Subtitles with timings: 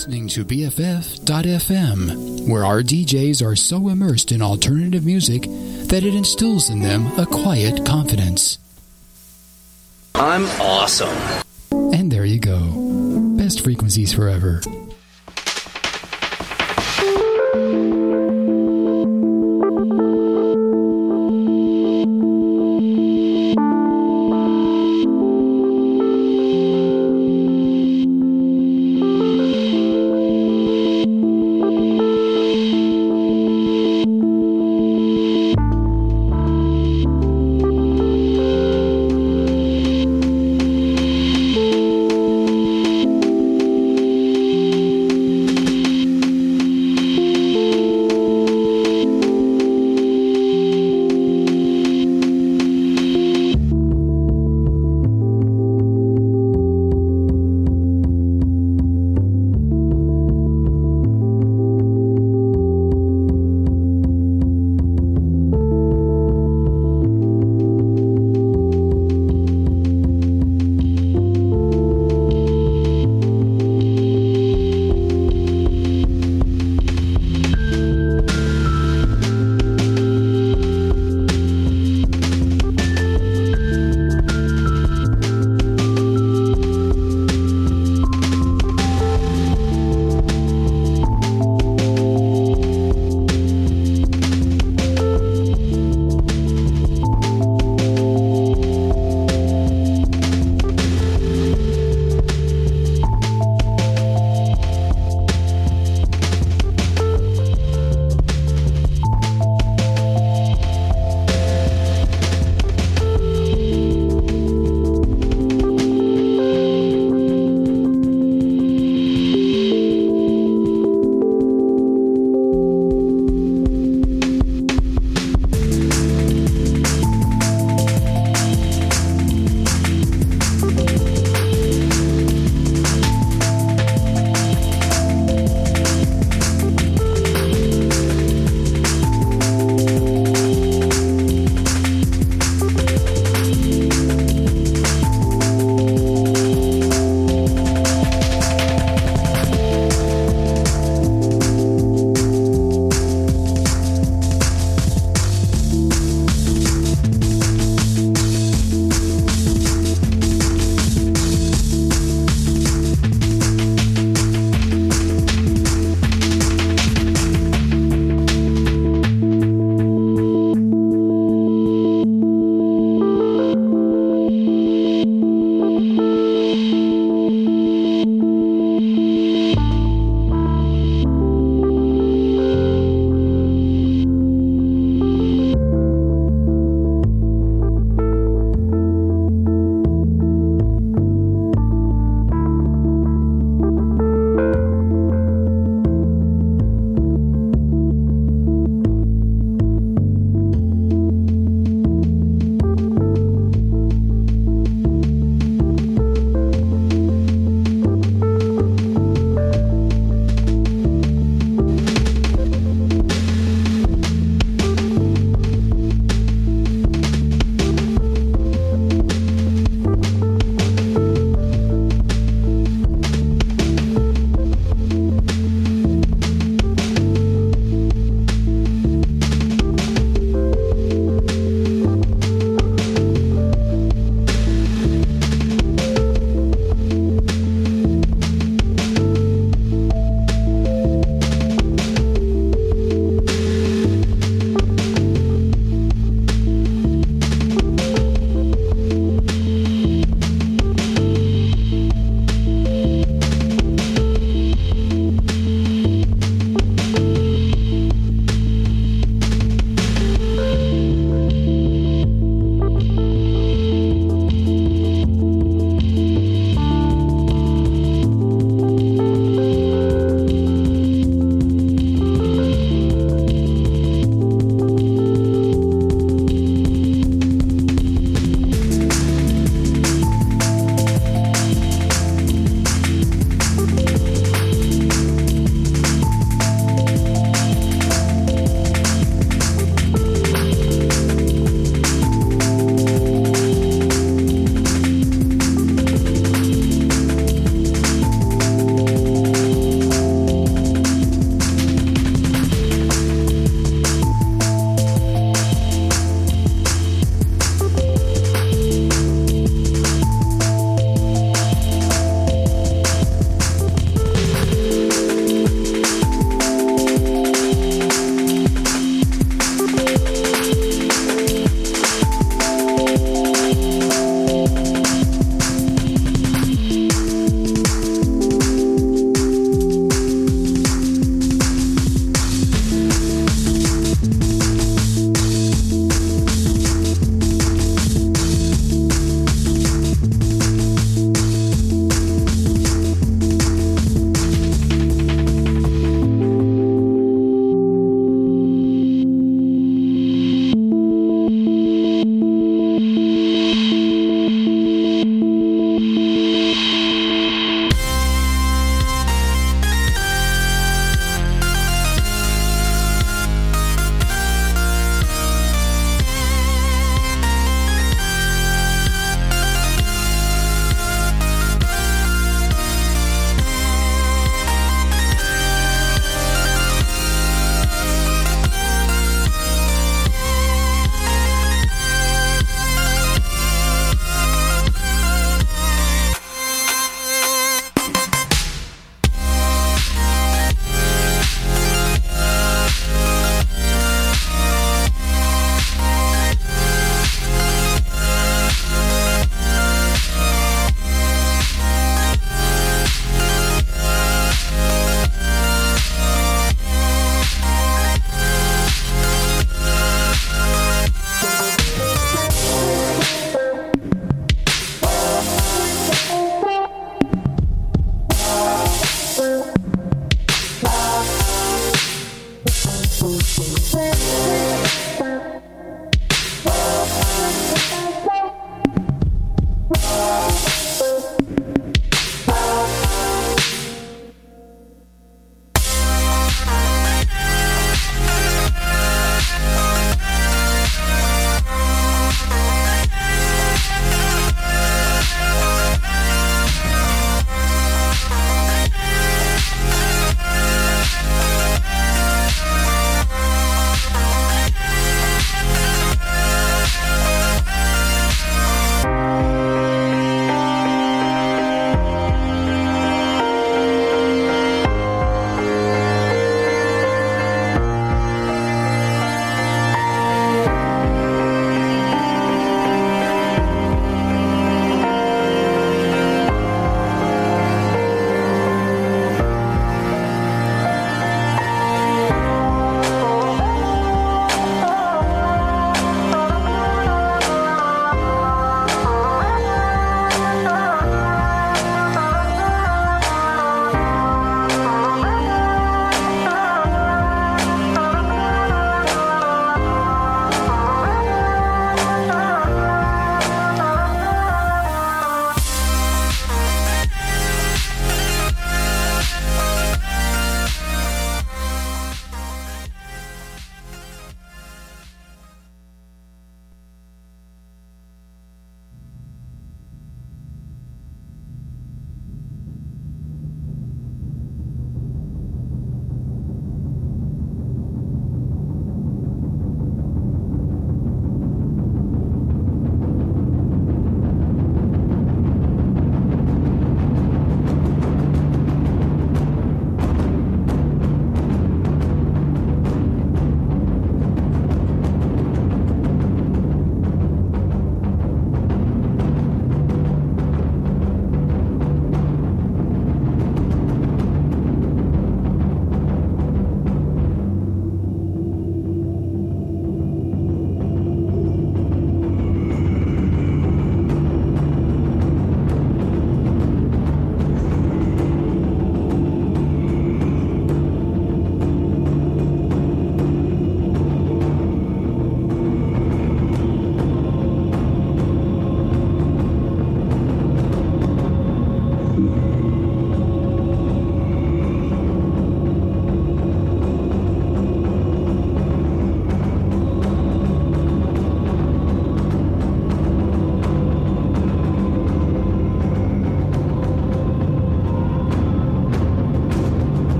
[0.00, 6.70] listening to BFF.FM, where our DJs are so immersed in alternative music that it instills
[6.70, 8.58] in them a quiet confidence.
[10.14, 11.44] I'm awesome.
[11.70, 13.36] And there you go.
[13.36, 14.62] Best frequencies forever.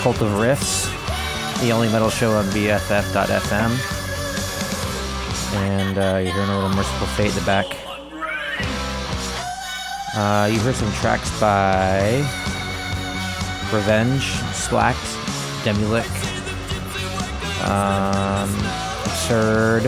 [0.00, 0.88] Cult of Riffs,
[1.60, 3.70] the only metal show on BFF.fm.
[5.56, 7.66] And uh, you're hearing a little Mercyful Fate in the back.
[10.16, 12.16] Uh, you heard some tracks by
[13.70, 14.22] Revenge,
[14.54, 14.96] Slægt,
[15.64, 16.08] Demilich,
[17.68, 18.48] um,
[19.04, 19.84] Absurd,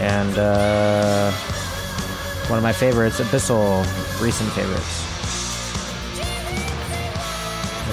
[0.00, 1.30] and uh,
[2.48, 3.84] one of my favorites, Abyssal,
[4.22, 5.05] recent favorites.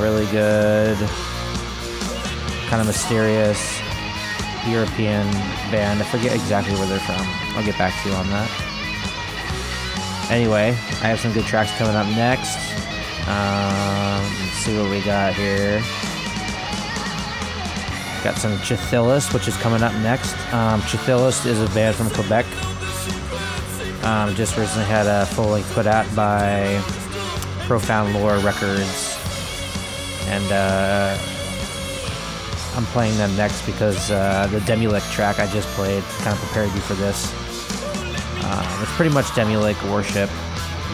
[0.03, 0.97] Really good,
[2.67, 3.79] kind of mysterious
[4.67, 5.25] European
[5.71, 6.01] band.
[6.01, 7.25] I forget exactly where they're from.
[7.55, 8.51] I'll get back to you on that.
[10.29, 12.57] Anyway, I have some good tracks coming up next.
[13.29, 15.81] Um, let's see what we got here.
[18.25, 20.35] Got some Chthe'ilist, which is coming up next.
[20.53, 22.45] Um, is a band from Quebec.
[24.03, 26.81] Um, just recently had a full length put out by
[27.67, 29.12] Profound Lore Records.
[30.34, 31.15] And uh,
[32.75, 36.73] I'm playing them next because uh, the Demilich track I just played kind of prepared
[36.73, 37.31] you for this.
[38.43, 40.31] Um, it's pretty much Demilich worship,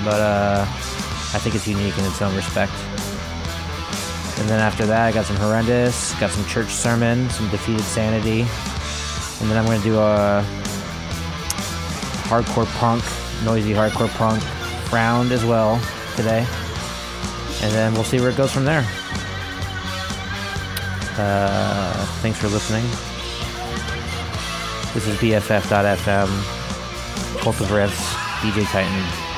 [0.04, 2.74] but uh, I think it's unique in its own respect.
[4.40, 8.42] And then after that, I got some Horrendous, got some Crypt Sermon, some Defeated Sanity,
[8.42, 10.44] and then I'm going to do a
[12.28, 13.04] hardcore punk,
[13.46, 14.44] noisy hardcore punk
[14.92, 15.82] round as well
[16.18, 16.46] today.
[17.62, 18.86] And then we'll see where it goes from there.
[21.20, 22.84] Uh, thanks for listening.
[24.94, 26.30] This is BFF.FM,
[27.42, 29.29] Cult of Riffs, DJ Titan.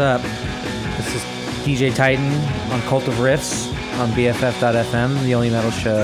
[0.00, 0.22] Up?
[0.96, 1.22] This is
[1.64, 2.32] DJ Titan
[2.72, 6.00] on Cult of Riffs on BFF.FM, the only metal show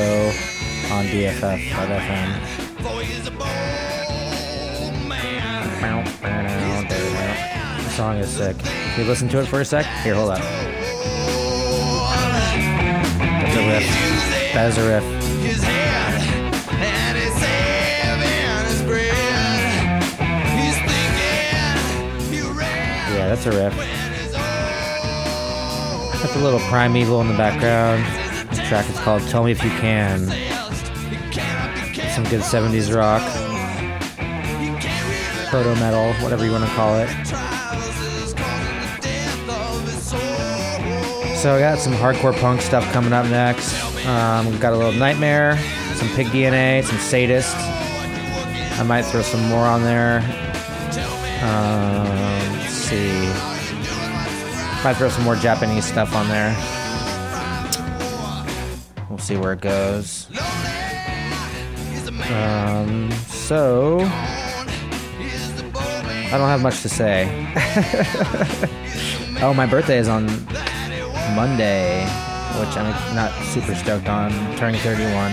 [0.93, 2.41] on BFF.FM.
[7.83, 8.59] The song is sick.
[8.59, 9.87] Can you listen to it for a sec?
[10.03, 10.41] Here, hold up.
[13.19, 14.53] That's a riff.
[14.53, 15.16] That is a riff.
[23.47, 23.77] That's a riff.
[26.23, 28.05] That's a little primeval in the background.
[28.51, 30.27] This track is called Tell Me If You Can.
[32.15, 33.23] Some good 70s rock.
[35.49, 37.09] Proto metal, whatever you want to call it.
[41.37, 43.75] So I got some hardcore punk stuff coming up next.
[44.07, 45.57] Um, we've got a little Nightmare,
[45.95, 47.55] some Pig DNA, some Sadist.
[48.79, 50.21] I might throw some more on there.
[51.43, 52.16] Um,
[52.87, 53.27] see.
[54.85, 56.55] Might throw some more Japanese stuff on there.
[59.11, 60.29] We'll see where it goes.
[62.31, 63.99] Um, so
[66.31, 67.27] I don't have much to say.
[69.43, 70.27] oh, my birthday is on
[71.35, 72.05] Monday,
[72.61, 74.31] which I'm not super stoked on.
[74.57, 75.33] Turning 31.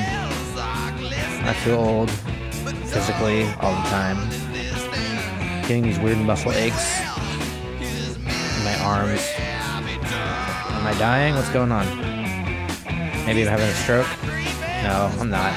[1.46, 2.10] I feel old
[2.90, 4.18] physically all the time.
[5.68, 6.93] Getting these weird muscle aches
[8.84, 9.22] arms.
[9.38, 11.36] Am I dying?
[11.36, 11.86] What's going on?
[13.26, 14.08] Maybe I'm having a stroke?
[14.84, 15.54] No, I'm not.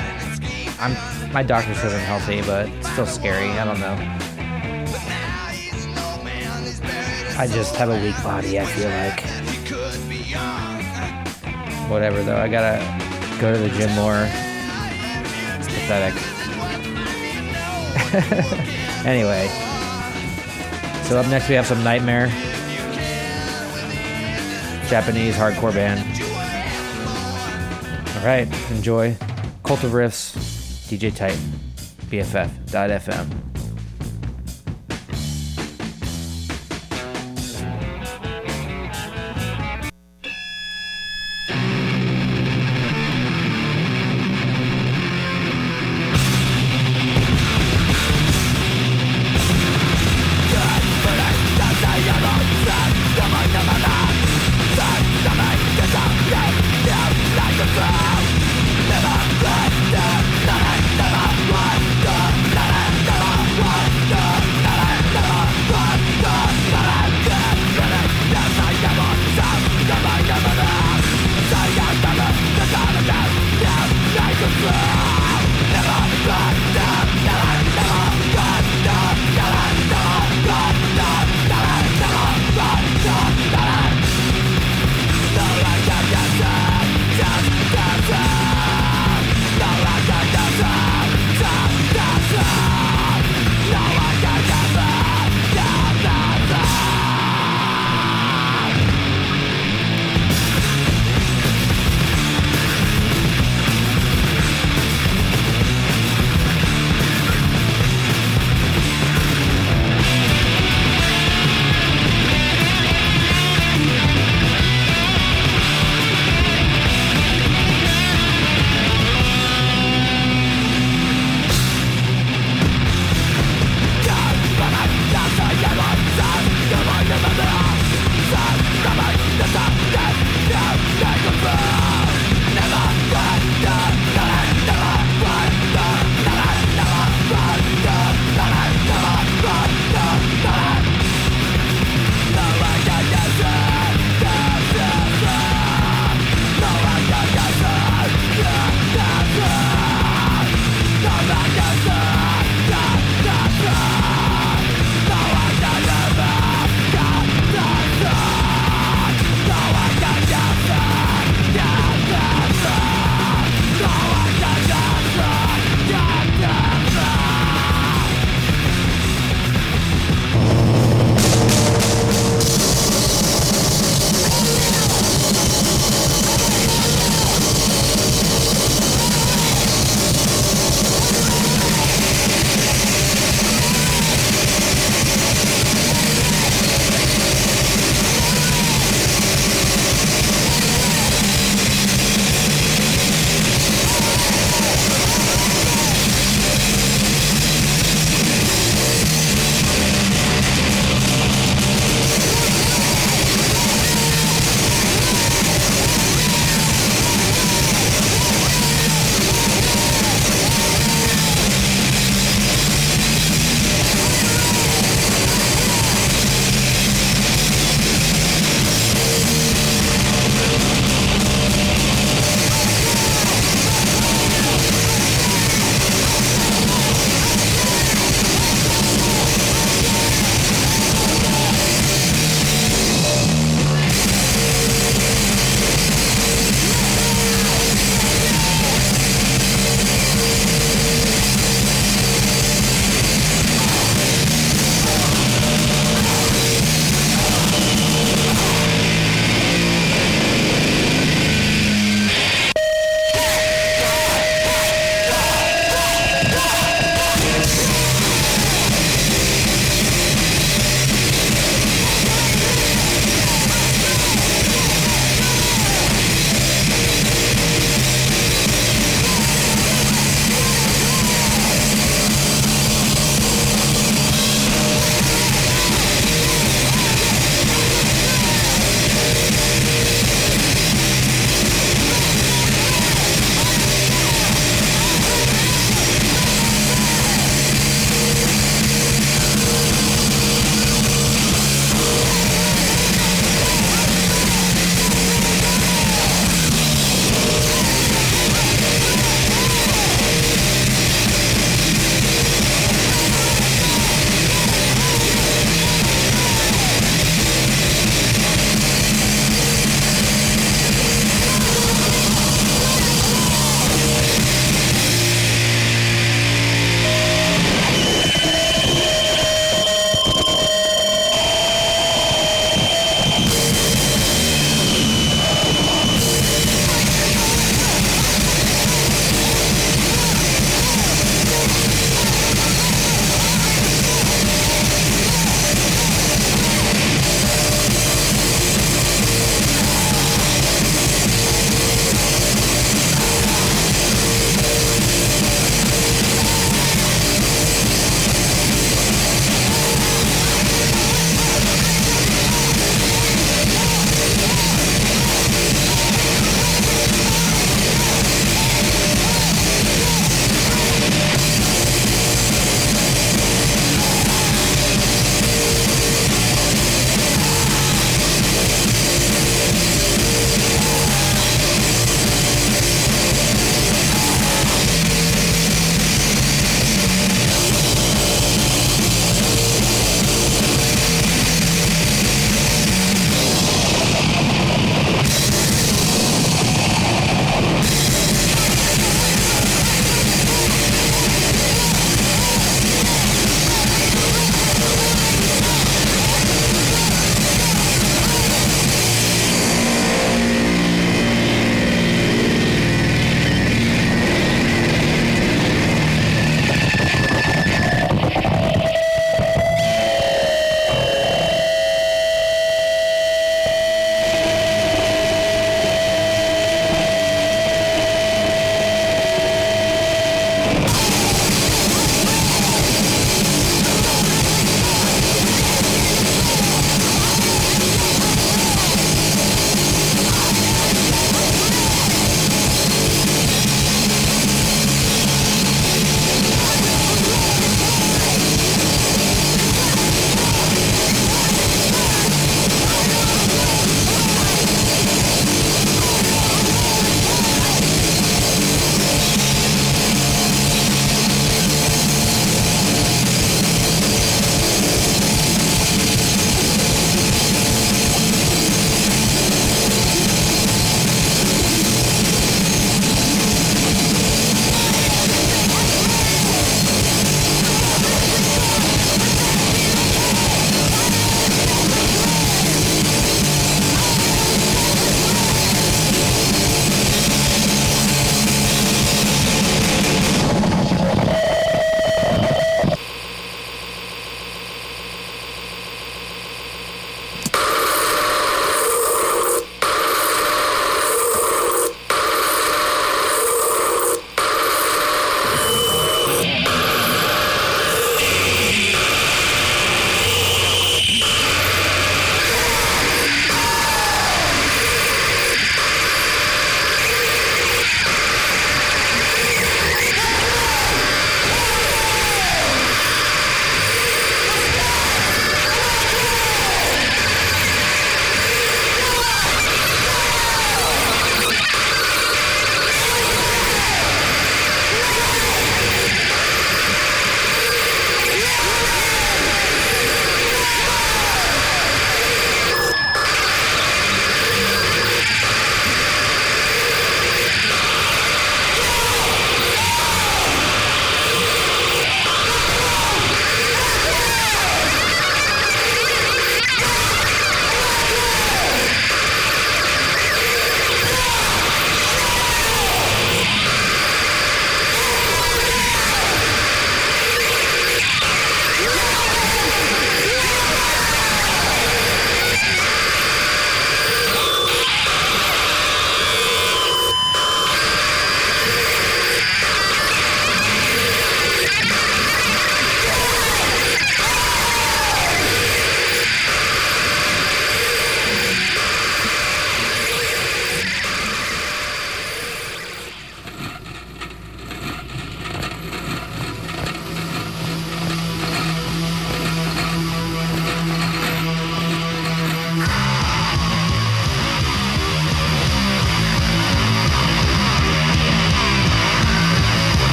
[0.79, 0.95] I'm
[1.33, 3.51] my doctor says I'm healthy, but it's still scary.
[3.51, 3.97] I don't know.
[7.39, 9.21] I just have a weak body, I feel like.
[11.91, 12.81] Whatever though, I gotta
[13.41, 14.27] go to the gym more.
[15.59, 16.15] It's pathetic.
[19.05, 19.49] anyway.
[21.05, 22.29] So up next we have some Nightmare.
[24.89, 26.01] Japanese hardcore band.
[28.19, 29.17] Alright, enjoy.
[29.65, 30.37] Cult of Riffs,
[30.89, 31.39] DJ Titan,
[32.09, 33.56] BFF.FM.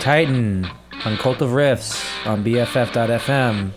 [0.00, 0.66] Titan
[1.04, 3.70] on Cult of Riffs on BFF.fm.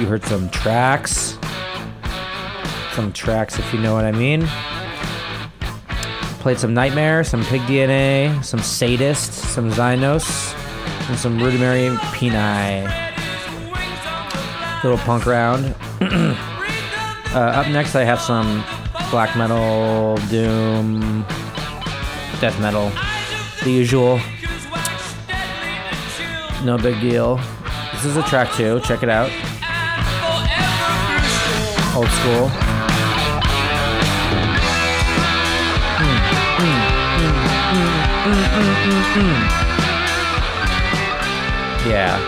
[0.00, 1.38] You heard some tracks.
[2.94, 4.48] Some tracks, if you know what I mean.
[6.40, 10.54] Played some Nightmare, some Pig DNA, some Sadist, some Zyanose,
[11.08, 12.82] and some Rudimentary Peni.
[14.82, 15.76] Little punk round.
[16.00, 18.64] uh, up next, I have some
[19.10, 21.24] black metal, doom,
[22.40, 22.90] death metal,
[23.64, 24.20] the usual.
[26.64, 27.36] No big deal.
[27.92, 28.80] This is a track too.
[28.80, 29.30] Check it out.
[31.94, 32.50] Old school.
[41.86, 42.18] Yeah.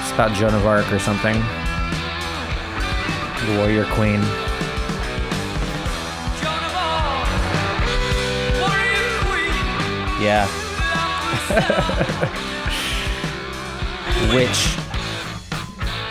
[0.00, 1.36] It's about Joan of Arc or something.
[3.46, 4.49] The warrior queen.
[10.20, 10.46] Yeah.
[14.34, 14.76] Witch.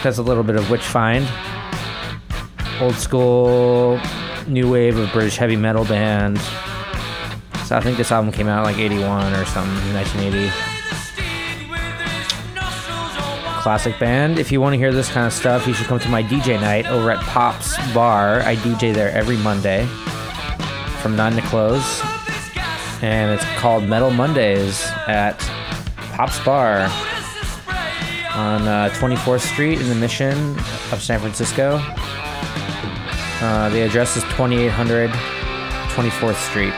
[0.04, 1.28] That's a little bit of Witchfynde.
[2.82, 4.00] Old school,
[4.48, 6.40] new wave of British heavy metal band.
[7.66, 10.50] So I think this album came out like 81 or something, 1980.
[13.62, 14.40] Classic band.
[14.40, 16.60] If you want to hear this kind of stuff, you should come to my DJ
[16.60, 18.42] night over at Pop's Bar.
[18.42, 19.86] I DJ there every Monday
[21.02, 22.02] from 9 to close.
[23.02, 25.40] And it's called Metal Mondays at
[26.14, 26.82] Pop's Bar
[28.36, 30.58] on uh, 24th Street in the Mission
[30.92, 31.80] of San Francisco.
[33.42, 36.74] Uh, the address is 2800 24th Street.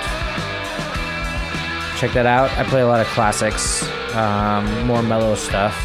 [1.99, 2.49] Check that out.
[2.57, 3.83] I play a lot of classics,
[4.15, 5.75] um, more mellow stuff.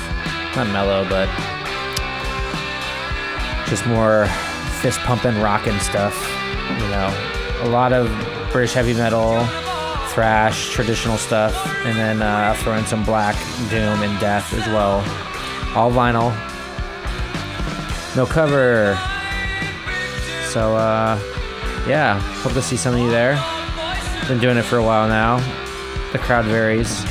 [0.56, 1.28] Not mellow, but
[3.68, 4.26] just more
[4.80, 6.14] fist pumping, rocking stuff.
[6.70, 7.12] You know,
[7.62, 8.08] a lot of
[8.52, 9.46] British heavy metal,
[10.16, 13.36] thrash, traditional stuff, and then uh, throw in some black,
[13.68, 15.00] doom, and death as well.
[15.76, 16.32] All vinyl.
[18.16, 18.98] No cover.
[20.48, 21.20] So, uh,
[21.86, 23.34] yeah, hope to see some of you there.
[24.26, 25.36] Been doing it for a while now.
[26.12, 27.04] The crowd varies,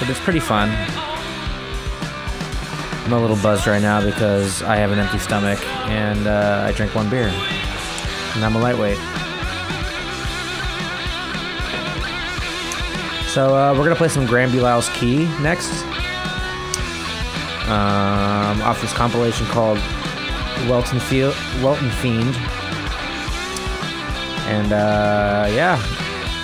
[0.00, 0.68] but it's pretty fun.
[3.04, 6.72] I'm a little buzzed right now because I have an empty stomach and uh, I
[6.72, 7.28] drank one beer.
[8.34, 9.15] And I'm a lightweight.
[13.36, 15.70] So uh, we're gonna play some Grand Belial's Key next.
[17.68, 19.76] Um, off this compilation called
[20.66, 22.34] Welton Field, Weltenfeind,
[24.48, 25.74] and uh, yeah,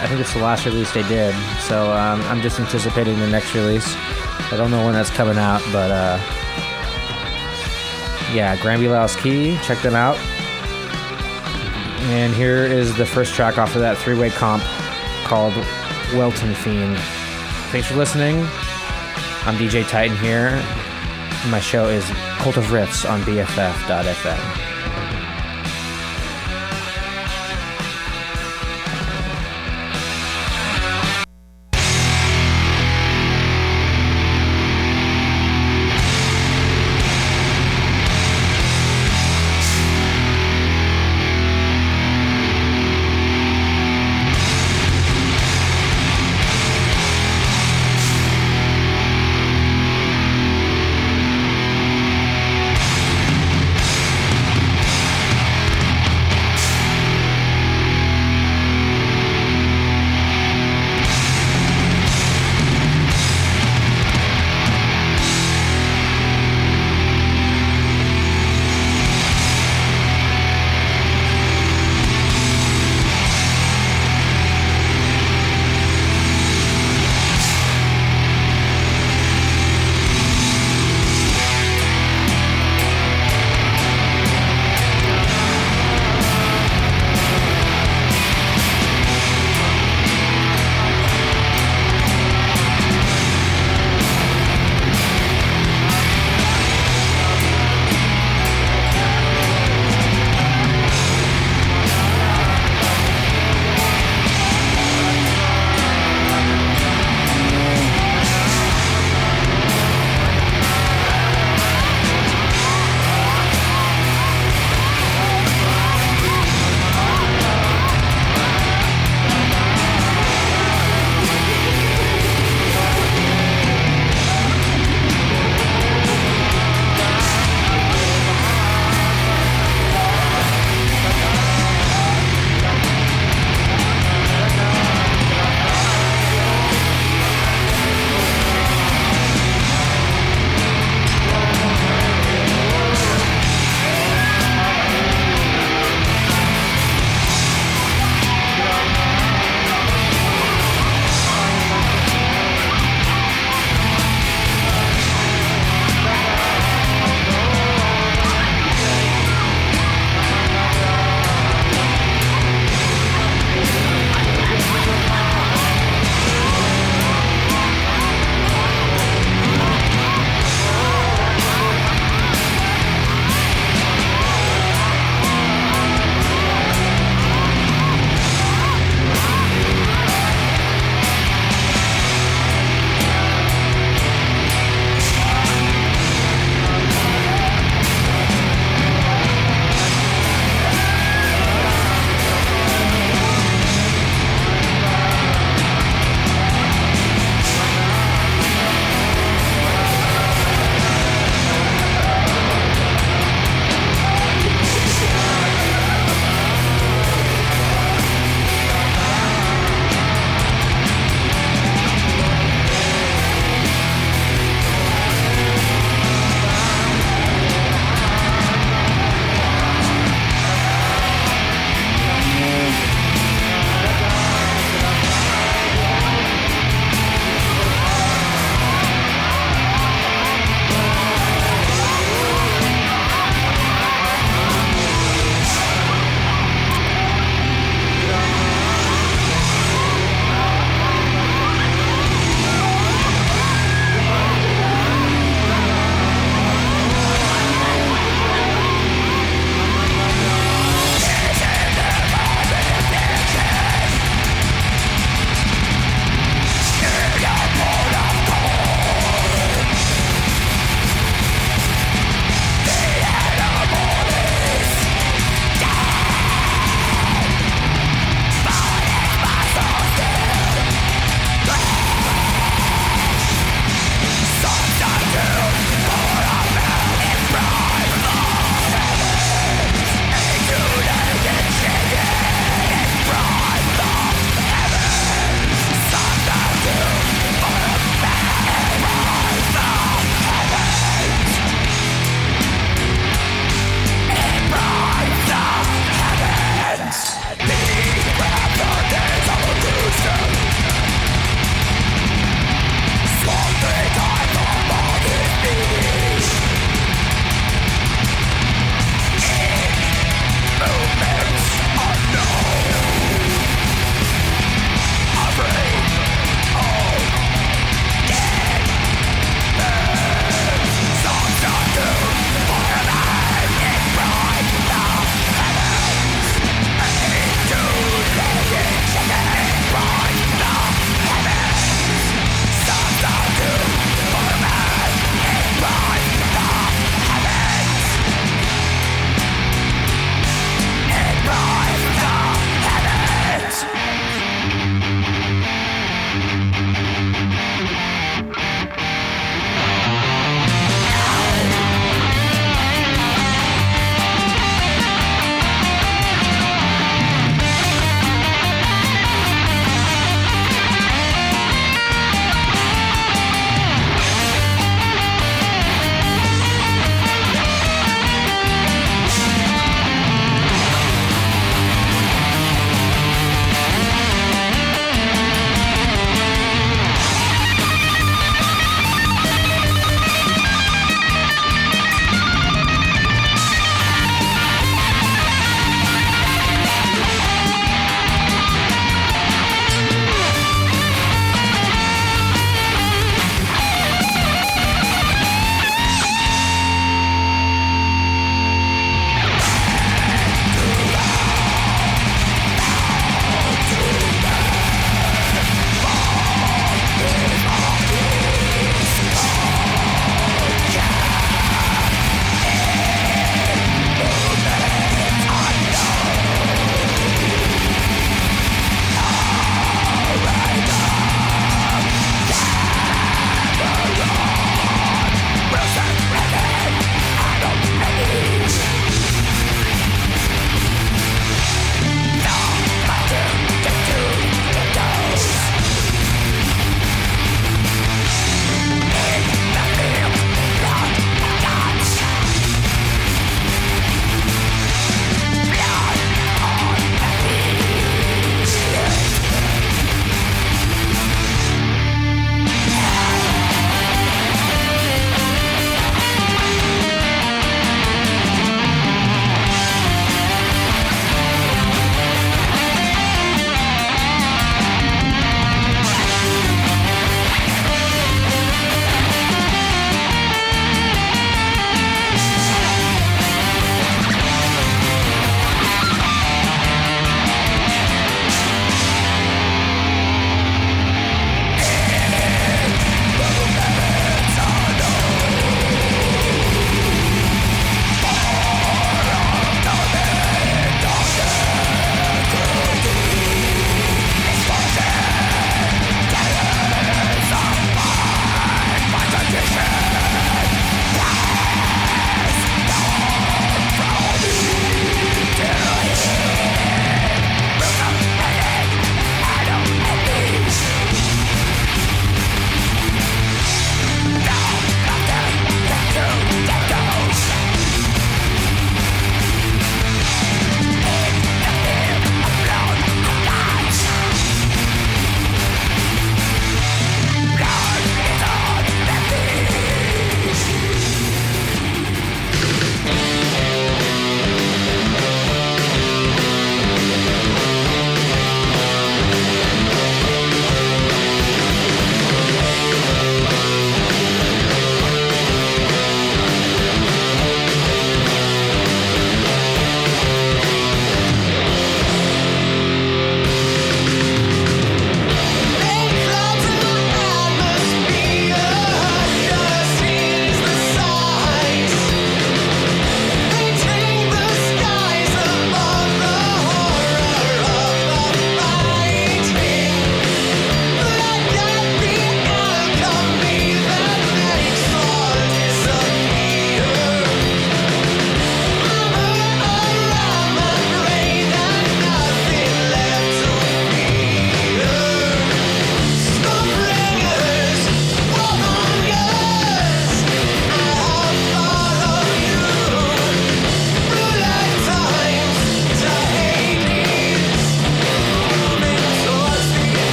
[0.00, 1.34] I think it's the last release they did.
[1.60, 3.94] So um, I'm just anticipating the next release.
[4.50, 6.18] I don't know when that's coming out, but uh,
[8.32, 9.58] yeah, Grand Belial's Key.
[9.62, 10.16] Check them out.
[12.08, 14.62] And here is the first track off of that three-way comp
[15.24, 15.52] called
[16.10, 16.96] Weltenfeind.
[17.70, 18.40] Thanks for listening.
[19.44, 20.50] I'm DJ Titan here.
[21.50, 22.04] My show is
[22.38, 24.67] Cult of Riffs on BFF.fm.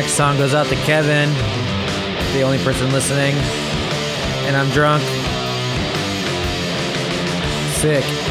[0.00, 1.28] next song goes out to Kevin,
[2.32, 3.34] the only person listening,
[4.46, 5.02] and I'm drunk.
[7.80, 8.27] Sick.